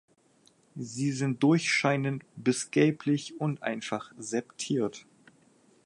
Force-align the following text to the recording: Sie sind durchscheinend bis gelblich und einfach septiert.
Sie 0.77 1.11
sind 1.11 1.43
durchscheinend 1.43 2.23
bis 2.35 2.71
gelblich 2.71 3.39
und 3.39 3.61
einfach 3.61 4.11
septiert. 4.17 5.05